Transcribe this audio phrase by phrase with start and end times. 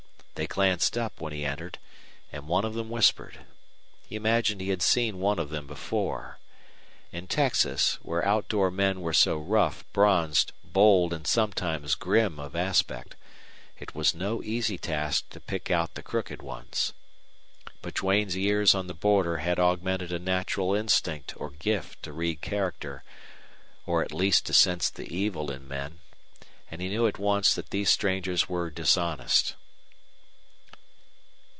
[0.35, 1.77] They glanced up when he entered,
[2.31, 3.45] and one of them whispered.
[4.09, 6.39] He imagined he had seen one of them before.
[7.11, 13.15] In Texas, where outdoor men were so rough, bronzed, bold, and sometimes grim of aspect,
[13.77, 16.91] it was no easy task to pick out the crooked ones.
[17.83, 22.41] But Duane's years on the border had augmented a natural instinct or gift to read
[22.41, 23.03] character,
[23.85, 25.99] or at least to sense the evil in men;
[26.71, 29.53] and he knew at once that these strangers were dishonest.